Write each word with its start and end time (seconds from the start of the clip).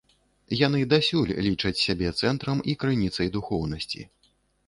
Яны 0.59 0.79
дасюль 0.93 1.33
лічаць 1.47 1.81
сябе 1.85 2.13
цэнтрам 2.23 2.63
і 2.73 2.75
крыніцай 2.85 3.27
духоўнасці. 3.35 4.01